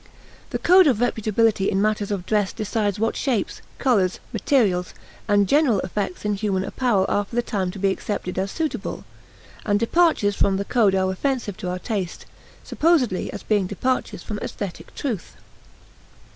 The 0.49 0.57
code 0.57 0.87
of 0.87 0.97
reputability 0.97 1.69
in 1.69 1.79
matters 1.79 2.09
of 2.09 2.25
dress 2.25 2.51
decides 2.53 2.97
what 2.97 3.15
shapes, 3.15 3.61
colors, 3.77 4.19
materials, 4.33 4.95
and 5.27 5.47
general 5.47 5.79
effects 5.81 6.25
in 6.25 6.33
human 6.33 6.63
apparel 6.63 7.05
are 7.07 7.23
for 7.25 7.35
the 7.35 7.43
time 7.43 7.69
to 7.69 7.77
be 7.77 7.91
accepted 7.91 8.39
as 8.39 8.49
suitable; 8.49 9.05
and 9.63 9.79
departures 9.79 10.35
from 10.35 10.57
the 10.57 10.65
code 10.65 10.95
are 10.95 11.11
offensive 11.11 11.55
to 11.57 11.69
our 11.69 11.77
taste, 11.77 12.25
supposedly 12.63 13.31
as 13.31 13.43
being 13.43 13.67
departures 13.67 14.23
from 14.23 14.39
aesthetic 14.39 14.91
truth. 14.95 15.35